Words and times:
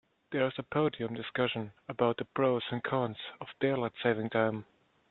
There's 0.31 0.55
a 0.57 0.63
podium 0.63 1.13
discussion 1.13 1.73
about 1.87 2.17
the 2.17 2.25
pros 2.25 2.63
and 2.71 2.83
cons 2.83 3.17
of 3.39 3.49
daylight 3.59 3.91
saving 4.01 4.31
time. 4.31 4.65